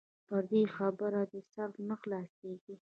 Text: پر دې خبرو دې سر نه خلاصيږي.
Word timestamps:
پر 0.27 0.43
دې 0.51 0.61
خبرو 0.75 1.23
دې 1.31 1.41
سر 1.53 1.69
نه 1.89 1.95
خلاصيږي. 2.01 2.75